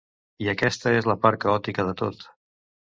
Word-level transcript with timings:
I 0.45 0.49
aquesta 0.53 0.95
és 1.01 1.11
la 1.11 1.17
part 1.27 1.45
caòtica 1.47 1.87
de 1.91 1.97
tot. 2.05 2.29